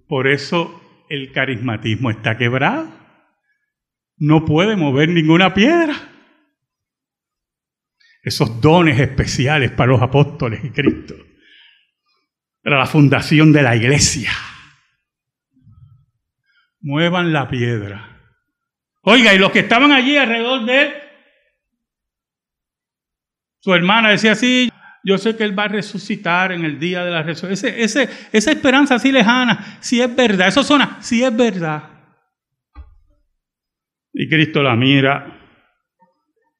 Por 0.06 0.26
eso 0.26 1.04
el 1.10 1.32
carismatismo 1.32 2.10
está 2.10 2.38
quebrado 2.38 2.98
no 4.18 4.44
puede 4.44 4.76
mover 4.76 5.08
ninguna 5.08 5.54
piedra. 5.54 5.94
Esos 8.22 8.60
dones 8.60 8.98
especiales 8.98 9.70
para 9.70 9.92
los 9.92 10.02
apóstoles 10.02 10.64
y 10.64 10.70
Cristo, 10.70 11.14
para 12.68 12.80
la 12.80 12.86
fundación 12.86 13.50
de 13.50 13.62
la 13.62 13.74
iglesia. 13.74 14.30
Muevan 16.82 17.32
la 17.32 17.48
piedra. 17.48 18.20
Oiga, 19.00 19.32
y 19.32 19.38
los 19.38 19.52
que 19.52 19.60
estaban 19.60 19.90
allí 19.90 20.18
alrededor 20.18 20.66
de 20.66 20.82
él, 20.82 20.92
su 23.60 23.72
hermana 23.72 24.10
decía 24.10 24.32
así, 24.32 24.70
yo 25.02 25.16
sé 25.16 25.34
que 25.34 25.44
Él 25.44 25.58
va 25.58 25.64
a 25.64 25.68
resucitar 25.68 26.52
en 26.52 26.66
el 26.66 26.78
día 26.78 27.06
de 27.06 27.10
la 27.10 27.22
resurrección. 27.22 27.72
esa 27.78 28.52
esperanza 28.52 28.96
así 28.96 29.12
lejana, 29.12 29.78
si 29.80 30.02
es 30.02 30.14
verdad, 30.14 30.48
eso 30.48 30.62
suena, 30.62 31.00
si 31.00 31.24
es 31.24 31.34
verdad. 31.34 31.84
Y 34.12 34.28
Cristo 34.28 34.62
la 34.62 34.76
mira 34.76 35.40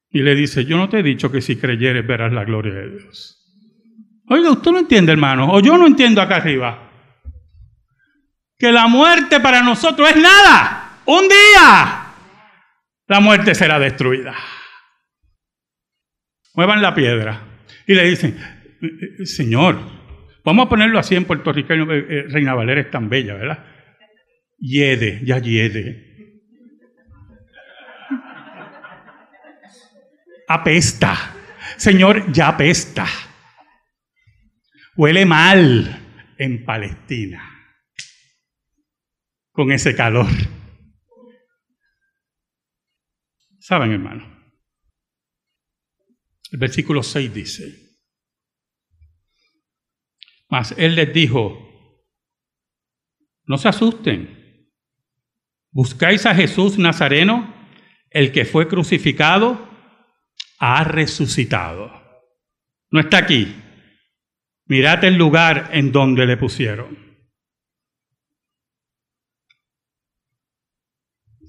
y 0.08 0.22
le 0.22 0.34
dice, 0.34 0.64
yo 0.64 0.78
no 0.78 0.88
te 0.88 1.00
he 1.00 1.02
dicho 1.02 1.30
que 1.30 1.42
si 1.42 1.56
creyeres 1.56 2.06
verás 2.06 2.32
la 2.32 2.44
gloria 2.44 2.72
de 2.72 2.92
Dios. 2.92 3.37
Oiga, 4.28 4.50
usted 4.50 4.70
no 4.70 4.78
entiende, 4.78 5.12
hermano, 5.12 5.52
o 5.52 5.60
yo 5.60 5.78
no 5.78 5.86
entiendo 5.86 6.20
acá 6.20 6.36
arriba, 6.36 6.90
que 8.58 8.72
la 8.72 8.86
muerte 8.86 9.40
para 9.40 9.62
nosotros 9.62 10.10
es 10.10 10.16
nada. 10.16 11.00
Un 11.06 11.22
día 11.28 12.04
la 13.06 13.20
muerte 13.20 13.54
será 13.54 13.78
destruida. 13.78 14.34
Muevan 16.54 16.82
la 16.82 16.94
piedra. 16.94 17.40
Y 17.86 17.94
le 17.94 18.04
dicen, 18.04 18.36
Señor, 19.24 19.78
vamos 20.44 20.66
a 20.66 20.68
ponerlo 20.68 20.98
así 20.98 21.14
en 21.14 21.24
puertorriqueño, 21.24 21.90
eh, 21.92 22.06
eh, 22.08 22.24
Reina 22.28 22.54
Valera 22.54 22.80
es 22.82 22.90
tan 22.90 23.08
bella, 23.08 23.34
¿verdad? 23.34 23.64
Yede, 24.58 25.22
ya 25.24 25.38
yede. 25.38 26.08
apesta. 30.48 31.34
Señor, 31.76 32.32
ya 32.32 32.48
apesta. 32.48 33.06
Huele 34.98 35.24
mal 35.26 36.34
en 36.38 36.64
Palestina 36.64 37.40
con 39.52 39.70
ese 39.70 39.94
calor. 39.94 40.26
¿Saben, 43.60 43.92
hermano? 43.92 44.26
El 46.50 46.58
versículo 46.58 47.04
6 47.04 47.32
dice, 47.32 47.96
mas 50.48 50.74
él 50.76 50.96
les 50.96 51.14
dijo, 51.14 51.56
no 53.44 53.56
se 53.56 53.68
asusten, 53.68 54.68
buscáis 55.70 56.26
a 56.26 56.34
Jesús 56.34 56.76
Nazareno, 56.76 57.54
el 58.10 58.32
que 58.32 58.44
fue 58.44 58.66
crucificado, 58.66 59.64
ha 60.58 60.82
resucitado. 60.82 61.88
No 62.90 62.98
está 62.98 63.18
aquí. 63.18 63.62
Mirad 64.68 65.02
el 65.04 65.14
lugar 65.16 65.70
en 65.72 65.90
donde 65.92 66.26
le 66.26 66.36
pusieron. 66.36 66.96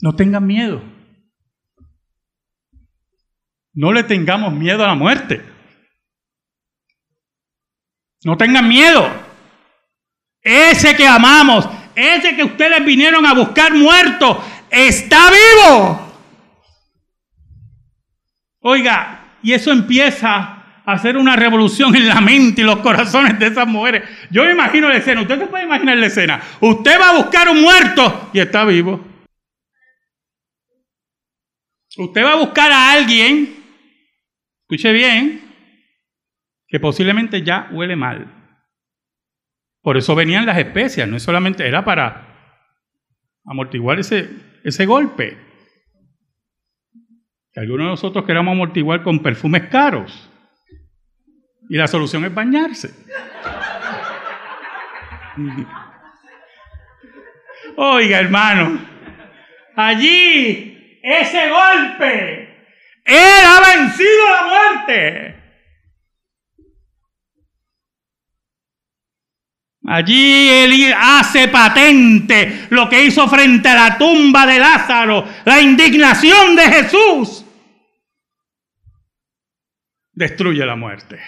No 0.01 0.15
tengan 0.15 0.47
miedo. 0.47 0.81
No 3.73 3.91
le 3.91 4.03
tengamos 4.03 4.53
miedo 4.53 4.85
a 4.85 4.87
la 4.87 4.95
muerte. 4.95 5.43
No 8.23 8.37
tengan 8.37 8.67
miedo. 8.67 9.09
Ese 10.41 10.95
que 10.95 11.05
amamos, 11.05 11.67
ese 11.95 12.37
que 12.37 12.43
ustedes 12.45 12.83
vinieron 12.85 13.25
a 13.25 13.33
buscar 13.33 13.73
muerto, 13.73 14.41
está 14.69 15.29
vivo. 15.29 16.13
Oiga, 18.61 19.37
y 19.41 19.51
eso 19.51 19.71
empieza 19.71 20.58
hacer 20.93 21.17
una 21.17 21.35
revolución 21.35 21.95
en 21.95 22.07
la 22.07 22.21
mente 22.21 22.61
y 22.61 22.63
los 22.63 22.79
corazones 22.79 23.37
de 23.39 23.47
esas 23.47 23.67
mujeres. 23.67 24.03
Yo 24.29 24.43
me 24.43 24.51
imagino 24.51 24.89
la 24.89 24.97
escena, 24.97 25.21
usted 25.21 25.39
se 25.39 25.47
puede 25.47 25.63
imaginar 25.63 25.97
la 25.97 26.05
escena. 26.05 26.41
Usted 26.59 26.99
va 26.99 27.09
a 27.09 27.17
buscar 27.17 27.49
un 27.49 27.61
muerto 27.61 28.29
y 28.33 28.39
está 28.39 28.65
vivo. 28.65 29.05
Usted 31.97 32.23
va 32.23 32.33
a 32.33 32.37
buscar 32.37 32.71
a 32.71 32.91
alguien, 32.91 33.55
escuche 34.61 34.91
bien, 34.93 35.41
que 36.67 36.79
posiblemente 36.79 37.41
ya 37.43 37.67
huele 37.71 37.95
mal. 37.95 38.31
Por 39.81 39.97
eso 39.97 40.15
venían 40.15 40.45
las 40.45 40.57
especias, 40.57 41.07
no 41.07 41.19
solamente, 41.19 41.67
era 41.67 41.83
para 41.83 42.27
amortiguar 43.43 43.99
ese, 43.99 44.29
ese 44.63 44.85
golpe 44.85 45.49
algunos 47.59 47.85
de 47.85 47.91
nosotros 47.91 48.25
queramos 48.25 48.53
amortiguar 48.53 49.03
con 49.03 49.19
perfumes 49.19 49.67
caros. 49.67 50.28
Y 51.69 51.77
la 51.77 51.87
solución 51.87 52.25
es 52.25 52.33
bañarse. 52.33 52.89
Oiga, 57.77 58.19
hermano, 58.19 58.79
allí 59.75 60.99
ese 61.03 61.49
golpe, 61.49 62.73
él 63.05 63.45
ha 63.45 63.77
vencido 63.77 64.29
la 64.29 64.43
muerte. 64.47 65.35
Allí 69.85 70.49
él 70.49 70.93
hace 70.97 71.47
patente 71.49 72.67
lo 72.71 72.89
que 72.89 73.05
hizo 73.05 73.27
frente 73.27 73.69
a 73.69 73.75
la 73.75 73.97
tumba 73.97 74.45
de 74.47 74.59
Lázaro, 74.59 75.27
la 75.45 75.61
indignación 75.61 76.55
de 76.55 76.63
Jesús. 76.63 77.45
Destruye 80.13 80.65
la 80.65 80.75
muerte. 80.75 81.19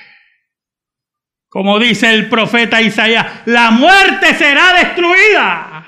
Como 1.52 1.80
dice 1.80 2.10
el 2.14 2.30
profeta 2.30 2.82
Isaías, 2.82 3.42
la 3.46 3.72
muerte 3.72 4.34
será 4.36 4.72
destruida. 4.72 5.86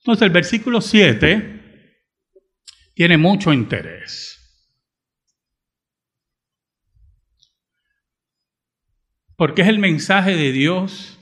Entonces 0.00 0.22
el 0.22 0.30
versículo 0.30 0.80
7 0.80 2.00
tiene 2.94 3.16
mucho 3.16 3.52
interés. 3.52 4.40
Porque 9.36 9.62
es 9.62 9.68
el 9.68 9.78
mensaje 9.78 10.34
de 10.34 10.50
Dios 10.50 11.16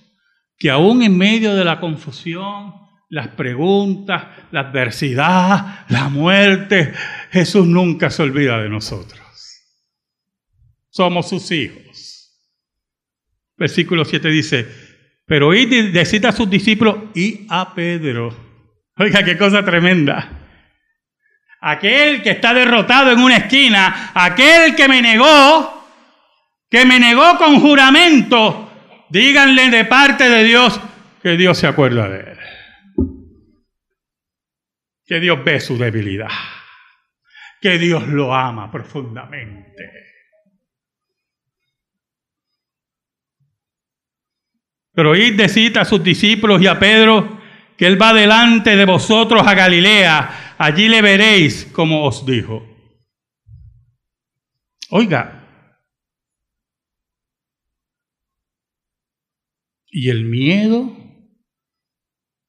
que 0.56 0.70
aún 0.70 1.02
en 1.02 1.18
medio 1.18 1.54
de 1.54 1.66
la 1.66 1.80
confusión, 1.80 2.72
las 3.10 3.28
preguntas, 3.28 4.24
la 4.52 4.60
adversidad, 4.60 5.84
la 5.90 6.08
muerte, 6.08 6.94
Jesús 7.32 7.66
nunca 7.66 8.10
se 8.10 8.22
olvida 8.22 8.62
de 8.62 8.68
nosotros. 8.68 9.18
Somos 10.90 11.30
sus 11.30 11.50
hijos. 11.50 12.38
Versículo 13.56 14.04
7 14.04 14.28
dice, 14.28 14.68
pero 15.24 15.54
y 15.54 15.64
decida 15.90 16.28
a 16.28 16.32
sus 16.32 16.50
discípulos 16.50 16.96
y 17.14 17.46
a 17.48 17.74
Pedro. 17.74 18.36
Oiga, 18.98 19.24
qué 19.24 19.38
cosa 19.38 19.64
tremenda. 19.64 20.40
Aquel 21.62 22.22
que 22.22 22.32
está 22.32 22.52
derrotado 22.52 23.12
en 23.12 23.20
una 23.20 23.38
esquina, 23.38 24.10
aquel 24.12 24.74
que 24.74 24.88
me 24.88 25.00
negó, 25.00 25.86
que 26.68 26.84
me 26.84 27.00
negó 27.00 27.38
con 27.38 27.60
juramento, 27.60 28.70
díganle 29.08 29.70
de 29.70 29.86
parte 29.86 30.28
de 30.28 30.44
Dios 30.44 30.78
que 31.22 31.36
Dios 31.38 31.56
se 31.56 31.66
acuerda 31.66 32.10
de 32.10 32.32
él. 32.32 32.38
Que 35.06 35.18
Dios 35.20 35.42
ve 35.42 35.60
su 35.60 35.78
debilidad. 35.78 36.28
Que 37.62 37.78
Dios 37.78 38.08
lo 38.08 38.34
ama 38.34 38.72
profundamente. 38.72 40.02
Pero 44.92 45.14
id 45.14 45.36
decid 45.36 45.76
a 45.76 45.84
sus 45.84 46.02
discípulos 46.02 46.60
y 46.60 46.66
a 46.66 46.80
Pedro 46.80 47.40
que 47.78 47.86
Él 47.86 48.00
va 48.00 48.12
delante 48.12 48.74
de 48.74 48.84
vosotros 48.84 49.46
a 49.46 49.54
Galilea, 49.54 50.56
allí 50.58 50.88
le 50.88 51.00
veréis 51.02 51.66
como 51.66 52.04
os 52.04 52.26
dijo. 52.26 52.66
Oiga, 54.90 55.42
y 59.86 60.10
el 60.10 60.24
miedo, 60.24 60.96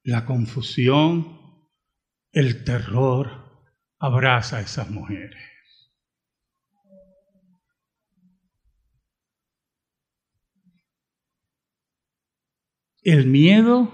la 0.02 0.26
confusión, 0.26 1.38
el 2.32 2.64
terror 2.64 3.43
abraza 4.04 4.58
a 4.58 4.60
esas 4.60 4.90
mujeres. 4.90 5.40
El 13.02 13.26
miedo 13.26 13.92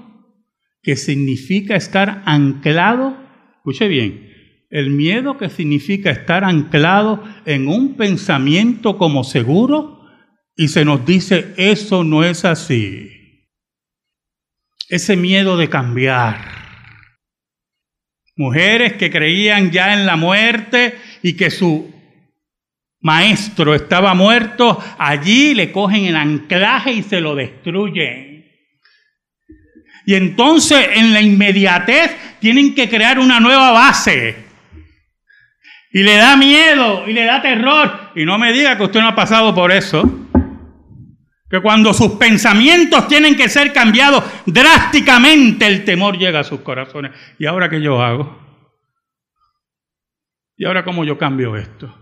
que 0.83 0.97
significa 0.97 1.77
estar 1.77 2.23
anclado, 2.27 3.17
escuche 3.57 3.89
bien, 3.89 4.31
el 4.71 4.91
miedo 4.91 5.37
que 5.37 5.49
significa 5.49 6.11
estar 6.11 6.45
anclado 6.45 7.25
en 7.45 7.69
un 7.69 7.97
pensamiento 7.97 8.99
como 8.99 9.25
seguro 9.25 10.01
y 10.57 10.69
se 10.69 10.85
nos 10.85 11.05
dice 11.05 11.55
eso 11.57 12.05
no 12.05 12.23
es 12.25 12.45
así. 12.45 13.11
Ese 14.89 15.17
miedo 15.17 15.57
de 15.57 15.69
cambiar. 15.69 16.70
Mujeres 18.41 18.95
que 18.95 19.11
creían 19.11 19.71
ya 19.71 19.93
en 19.93 20.07
la 20.07 20.17
muerte 20.17 20.99
y 21.21 21.35
que 21.35 21.51
su 21.51 21.93
maestro 23.03 23.75
estaba 23.75 24.15
muerto, 24.15 24.83
allí 24.97 25.53
le 25.53 25.71
cogen 25.71 26.07
el 26.07 26.17
anclaje 26.17 26.91
y 26.91 27.03
se 27.03 27.21
lo 27.21 27.35
destruyen. 27.35 28.51
Y 30.07 30.15
entonces 30.15 30.89
en 30.95 31.13
la 31.13 31.21
inmediatez 31.21 32.17
tienen 32.39 32.75
que 32.75 32.89
crear 32.89 33.19
una 33.19 33.41
nueva 33.41 33.73
base. 33.73 34.37
Y 35.93 36.03
le 36.03 36.17
da 36.17 36.35
miedo 36.35 37.07
y 37.07 37.13
le 37.13 37.27
da 37.27 37.43
terror. 37.43 38.13
Y 38.15 38.25
no 38.25 38.39
me 38.39 38.55
diga 38.55 38.75
que 38.79 38.85
usted 38.85 39.01
no 39.01 39.09
ha 39.09 39.15
pasado 39.15 39.55
por 39.55 39.71
eso. 39.71 40.30
Que 41.51 41.61
cuando 41.61 41.93
sus 41.93 42.13
pensamientos 42.13 43.09
tienen 43.09 43.37
que 43.37 43.49
ser 43.49 43.73
cambiados 43.73 44.23
drásticamente, 44.47 45.67
el 45.67 45.85
temor 45.85 46.17
llega 46.17 46.41
a 46.41 46.45
sus 46.45 46.61
corazones. 46.61 47.11
¿Y 47.41 47.47
ahora 47.47 47.69
qué 47.69 47.83
yo 47.83 48.01
hago? 48.01 48.39
¿Y 50.57 50.65
ahora 50.65 50.85
cómo 50.85 51.05
yo 51.05 51.19
cambio 51.19 51.57
esto? 51.57 51.93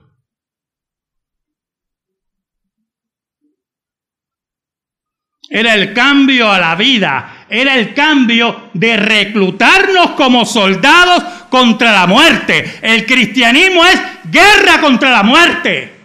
Era 5.51 5.75
el 5.75 5.95
cambio 5.95 6.53
a 6.53 6.59
la 6.59 6.75
vida, 6.75 7.47
era 7.49 7.75
el 7.75 7.95
cambio 7.95 8.69
de 8.75 8.99
reclutarnos 8.99 10.11
como 10.11 10.45
soldados 10.45 11.23
contra 11.49 11.93
la 11.93 12.07
muerte. 12.07 12.81
El 12.83 13.07
cristianismo 13.07 13.83
es 13.87 13.99
guerra 14.31 14.79
contra 14.83 15.11
la 15.11 15.23
muerte. 15.23 15.98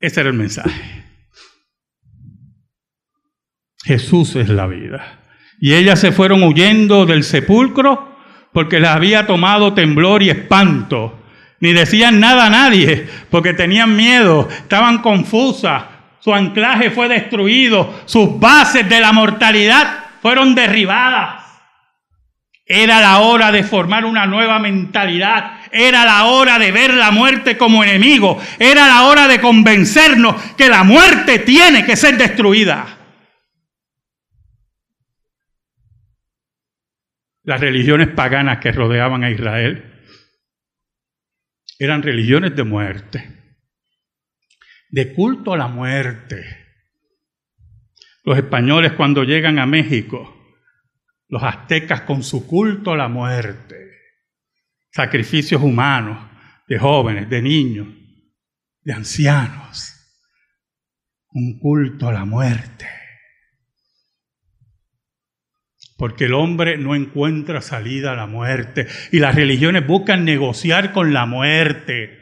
Ese 0.00 0.20
era 0.20 0.30
el 0.30 0.36
mensaje. 0.36 1.04
Jesús 3.84 4.36
es 4.36 4.48
la 4.48 4.66
vida. 4.66 5.20
Y 5.60 5.74
ellas 5.74 6.00
se 6.00 6.12
fueron 6.12 6.42
huyendo 6.42 7.06
del 7.06 7.24
sepulcro 7.24 8.16
porque 8.52 8.80
les 8.80 8.90
había 8.90 9.26
tomado 9.26 9.74
temblor 9.74 10.22
y 10.22 10.30
espanto. 10.30 11.20
Ni 11.60 11.72
decían 11.72 12.20
nada 12.20 12.46
a 12.46 12.50
nadie 12.50 13.08
porque 13.30 13.54
tenían 13.54 13.96
miedo, 13.96 14.48
estaban 14.50 14.98
confusas 14.98 15.84
su 16.20 16.34
anclaje 16.34 16.90
fue 16.90 17.08
destruido, 17.08 18.02
sus 18.06 18.38
bases 18.38 18.88
de 18.88 19.00
la 19.00 19.12
mortalidad 19.12 19.98
fueron 20.20 20.54
derribadas. 20.54 21.44
Era 22.66 23.00
la 23.00 23.20
hora 23.20 23.50
de 23.50 23.62
formar 23.62 24.04
una 24.04 24.26
nueva 24.26 24.58
mentalidad. 24.58 25.57
Era 25.72 26.04
la 26.04 26.24
hora 26.24 26.58
de 26.58 26.72
ver 26.72 26.94
la 26.94 27.10
muerte 27.10 27.56
como 27.56 27.82
enemigo. 27.82 28.40
Era 28.58 28.86
la 28.86 29.04
hora 29.04 29.28
de 29.28 29.40
convencernos 29.40 30.36
que 30.54 30.68
la 30.68 30.84
muerte 30.84 31.40
tiene 31.40 31.84
que 31.84 31.96
ser 31.96 32.16
destruida. 32.16 32.96
Las 37.42 37.60
religiones 37.60 38.08
paganas 38.08 38.58
que 38.58 38.72
rodeaban 38.72 39.24
a 39.24 39.30
Israel 39.30 39.84
eran 41.78 42.02
religiones 42.02 42.54
de 42.54 42.64
muerte 42.64 43.38
de 44.90 45.14
culto 45.14 45.52
a 45.52 45.56
la 45.56 45.68
muerte. 45.68 46.44
Los 48.24 48.36
españoles 48.36 48.92
cuando 48.92 49.24
llegan 49.24 49.58
a 49.58 49.66
México, 49.66 50.34
los 51.28 51.42
aztecas 51.42 52.02
con 52.02 52.22
su 52.22 52.46
culto 52.46 52.92
a 52.92 52.96
la 52.96 53.08
muerte, 53.08 53.87
sacrificios 54.90 55.62
humanos 55.62 56.18
de 56.66 56.78
jóvenes, 56.78 57.28
de 57.28 57.42
niños, 57.42 57.88
de 58.82 58.92
ancianos, 58.92 59.94
un 61.30 61.58
culto 61.58 62.08
a 62.08 62.12
la 62.12 62.24
muerte. 62.24 62.86
Porque 65.96 66.26
el 66.26 66.34
hombre 66.34 66.78
no 66.78 66.94
encuentra 66.94 67.60
salida 67.60 68.12
a 68.12 68.16
la 68.16 68.26
muerte 68.26 68.86
y 69.10 69.18
las 69.18 69.34
religiones 69.34 69.86
buscan 69.86 70.24
negociar 70.24 70.92
con 70.92 71.12
la 71.12 71.26
muerte 71.26 72.18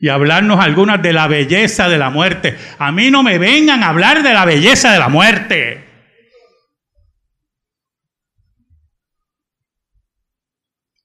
y 0.00 0.08
hablarnos 0.08 0.58
algunas 0.58 1.02
de 1.02 1.12
la 1.12 1.28
belleza 1.28 1.90
de 1.90 1.98
la 1.98 2.08
muerte. 2.08 2.56
A 2.78 2.90
mí 2.90 3.10
no 3.10 3.22
me 3.22 3.36
vengan 3.36 3.82
a 3.82 3.90
hablar 3.90 4.22
de 4.22 4.32
la 4.32 4.46
belleza 4.46 4.92
de 4.92 4.98
la 4.98 5.10
muerte. 5.10 5.89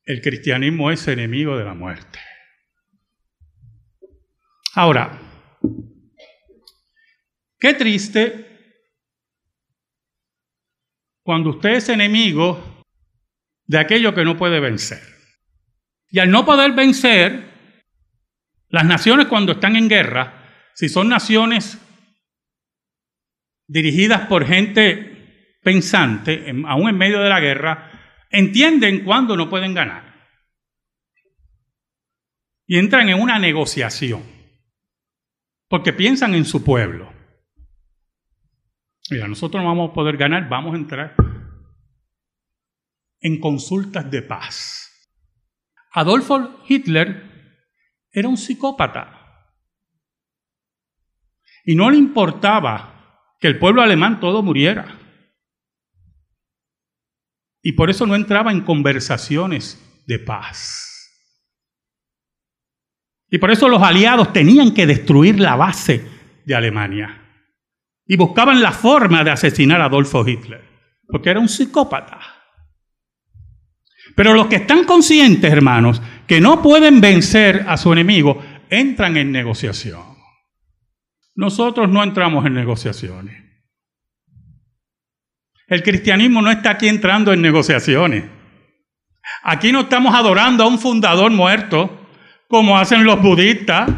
El 0.06 0.22
cristianismo 0.22 0.92
es 0.92 1.08
enemigo 1.08 1.58
de 1.58 1.66
la 1.66 1.74
muerte. 1.74 2.20
Ahora, 4.76 5.20
qué 7.60 7.74
triste 7.74 8.46
cuando 11.24 11.50
usted 11.52 11.72
es 11.72 11.90
enemigo 11.90 12.84
de 13.66 13.80
aquello 13.80 14.14
que 14.14 14.24
no 14.24 14.38
puede 14.38 14.60
vencer. 14.60 15.02
Y 16.12 16.20
al 16.20 16.30
no 16.30 16.46
poder 16.46 16.74
vencer, 16.74 17.52
las 18.70 18.86
naciones 18.86 19.26
cuando 19.26 19.54
están 19.54 19.76
en 19.76 19.90
guerra, 19.90 20.54
si 20.76 20.88
son 20.88 21.10
naciones 21.10 21.80
dirigidas 23.68 24.28
por 24.28 24.46
gente 24.46 25.58
pensante, 25.64 26.54
aún 26.68 26.90
en 26.90 26.98
medio 26.98 27.22
de 27.22 27.30
la 27.30 27.40
guerra, 27.40 27.95
entienden 28.36 29.04
cuándo 29.04 29.38
no 29.38 29.50
pueden 29.50 29.74
ganar. 29.74 30.14
Y 32.68 32.78
entran 32.78 33.10
en 33.10 33.22
una 33.22 33.40
negociación, 33.40 34.24
porque 35.70 35.94
piensan 35.94 36.36
en 36.36 36.46
su 36.46 36.64
pueblo. 36.64 37.14
Mira, 39.10 39.28
nosotros 39.28 39.62
no 39.64 39.70
vamos 39.70 39.92
a 39.92 39.94
poder 39.94 40.18
ganar, 40.18 40.50
vamos 40.50 40.74
a 40.74 40.78
entrar 40.78 41.16
en 43.22 43.40
consultas 43.40 44.10
de 44.10 44.22
paz. 44.22 44.92
Adolfo 45.92 46.64
Hitler 46.68 47.64
era 48.12 48.28
un 48.28 48.38
psicópata. 48.38 49.22
Y 51.64 51.76
no 51.76 51.90
le 51.90 51.98
importaba 51.98 53.36
que 53.40 53.48
el 53.48 53.58
pueblo 53.58 53.82
alemán 53.82 54.20
todo 54.20 54.44
muriera. 54.44 55.05
Y 57.68 57.72
por 57.72 57.90
eso 57.90 58.06
no 58.06 58.14
entraba 58.14 58.52
en 58.52 58.62
conversaciones 58.62 59.84
de 60.06 60.20
paz. 60.20 61.12
Y 63.28 63.40
por 63.40 63.50
eso 63.50 63.68
los 63.68 63.82
aliados 63.82 64.32
tenían 64.32 64.72
que 64.72 64.86
destruir 64.86 65.40
la 65.40 65.56
base 65.56 66.08
de 66.46 66.54
Alemania. 66.54 67.24
Y 68.06 68.18
buscaban 68.18 68.62
la 68.62 68.72
forma 68.72 69.24
de 69.24 69.32
asesinar 69.32 69.82
a 69.82 69.86
Adolfo 69.86 70.24
Hitler, 70.28 70.64
porque 71.08 71.32
era 71.32 71.40
un 71.40 71.50
psicópata. 71.50 72.20
Pero 74.16 74.36
los 74.36 74.46
que 74.46 74.58
están 74.58 74.84
conscientes, 74.84 75.52
hermanos, 75.52 76.04
que 76.28 76.40
no 76.40 76.62
pueden 76.62 77.02
vencer 77.02 77.66
a 77.68 77.78
su 77.78 77.92
enemigo, 77.92 78.44
entran 78.70 79.18
en 79.18 79.32
negociación. 79.32 80.04
Nosotros 81.34 81.90
no 81.90 82.04
entramos 82.04 82.46
en 82.46 82.54
negociaciones. 82.54 83.45
El 85.68 85.82
cristianismo 85.82 86.42
no 86.42 86.52
está 86.52 86.72
aquí 86.72 86.88
entrando 86.88 87.34
en 87.34 87.42
negociaciones. 87.42 88.24
Aquí 89.44 89.72
no 89.72 89.82
estamos 89.82 90.14
adorando 90.14 90.64
a 90.64 90.68
un 90.68 90.80
fundador 90.80 91.32
muerto, 91.32 92.08
como 92.48 92.78
hacen 92.78 93.04
los 93.04 93.22
budistas. 93.22 93.90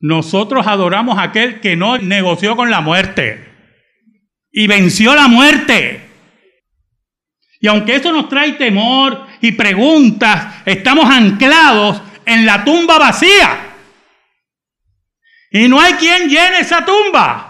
Nosotros 0.00 0.66
adoramos 0.66 1.18
a 1.18 1.22
aquel 1.22 1.60
que 1.60 1.76
no 1.76 1.98
negoció 1.98 2.54
con 2.54 2.70
la 2.70 2.80
muerte 2.80 3.48
y 4.52 4.66
venció 4.66 5.14
la 5.14 5.28
muerte. 5.28 6.06
Y 7.60 7.66
aunque 7.66 7.96
eso 7.96 8.12
nos 8.12 8.28
trae 8.28 8.52
temor 8.52 9.26
y 9.40 9.52
preguntas, 9.52 10.62
estamos 10.64 11.10
anclados 11.10 12.00
en 12.24 12.46
la 12.46 12.64
tumba 12.64 12.98
vacía. 12.98 13.74
Y 15.50 15.66
no 15.68 15.80
hay 15.80 15.94
quien 15.94 16.28
llene 16.28 16.60
esa 16.60 16.84
tumba. 16.84 17.47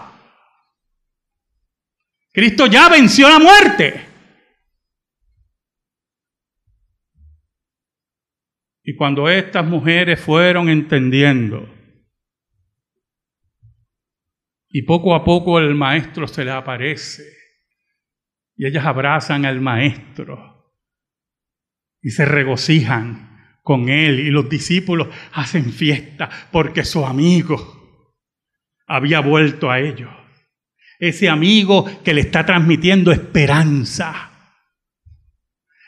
Cristo 2.39 2.67
ya 2.67 2.87
venció 2.87 3.27
la 3.27 3.37
muerte. 3.37 4.05
Y 8.81 8.95
cuando 8.95 9.27
estas 9.27 9.65
mujeres 9.65 10.21
fueron 10.21 10.69
entendiendo, 10.69 11.67
y 14.69 14.83
poco 14.83 15.15
a 15.15 15.25
poco 15.25 15.59
el 15.59 15.75
maestro 15.75 16.29
se 16.29 16.45
le 16.45 16.51
aparece, 16.51 17.23
y 18.55 18.65
ellas 18.65 18.85
abrazan 18.85 19.45
al 19.45 19.59
maestro 19.59 20.73
y 22.01 22.11
se 22.11 22.23
regocijan 22.23 23.57
con 23.63 23.89
él 23.89 24.21
y 24.21 24.29
los 24.29 24.47
discípulos 24.47 25.09
hacen 25.33 25.73
fiesta 25.73 26.29
porque 26.53 26.85
su 26.85 27.05
amigo 27.05 28.07
había 28.87 29.19
vuelto 29.19 29.69
a 29.69 29.81
ellos. 29.81 30.18
Ese 30.99 31.29
amigo 31.29 31.85
que 32.03 32.13
le 32.13 32.21
está 32.21 32.45
transmitiendo 32.45 33.11
esperanza. 33.11 34.29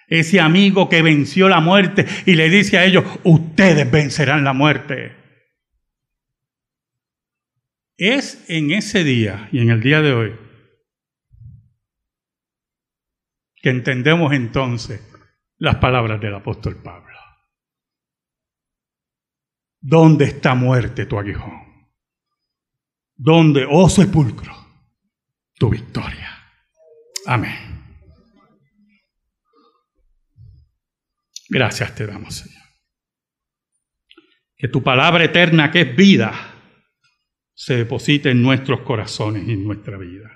Ese 0.08 0.40
amigo 0.40 0.90
que 0.90 1.02
venció 1.02 1.48
la 1.48 1.60
muerte 1.60 2.06
y 2.26 2.36
le 2.36 2.50
dice 2.50 2.78
a 2.78 2.86
ellos, 2.86 3.06
ustedes 3.24 3.90
vencerán 3.90 4.44
la 4.44 4.54
muerte. 4.54 5.16
Es 7.98 8.50
en 8.50 8.72
ese 8.72 9.04
día 9.04 9.48
y 9.52 9.60
en 9.60 9.70
el 9.70 9.82
día 9.82 10.02
de 10.02 10.14
hoy 10.14 10.36
que 13.62 13.70
entendemos 13.70 14.34
entonces 14.34 15.02
las 15.58 15.76
palabras 15.76 16.20
del 16.20 16.34
apóstol 16.34 16.82
Pablo. 16.82 17.16
¿Dónde 19.80 20.26
está 20.26 20.56
muerte 20.56 21.06
tu 21.06 21.20
aguijón? 21.20 21.62
¿Dónde, 23.16 23.68
oh 23.70 23.88
sepulcro, 23.88 24.61
tu 25.62 25.70
victoria? 25.70 26.28
Amén. 27.28 27.86
Gracias 31.50 31.94
te 31.94 32.08
damos, 32.08 32.34
Señor. 32.34 32.64
Que 34.58 34.70
tu 34.70 34.82
palabra 34.82 35.24
eterna, 35.24 35.70
que 35.70 35.82
es 35.82 35.96
vida, 35.96 36.34
se 37.54 37.76
deposite 37.76 38.32
en 38.32 38.42
nuestros 38.42 38.82
corazones 38.82 39.48
y 39.48 39.52
en 39.52 39.64
nuestra 39.64 40.00
vida. 40.00 40.32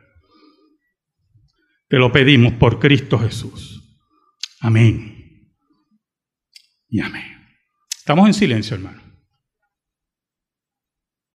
Te 1.88 1.98
lo 1.98 2.12
pedimos 2.12 2.54
por 2.54 2.78
Cristo 2.78 3.18
Jesús. 3.18 4.00
Amén. 4.60 5.50
Y 6.88 7.00
amén. 7.00 7.58
Estamos 7.98 8.28
en 8.28 8.34
silencio, 8.36 8.76
hermano. 8.76 9.05